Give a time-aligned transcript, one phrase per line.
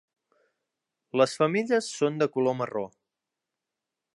[1.21, 2.85] Les femelles són de color marró.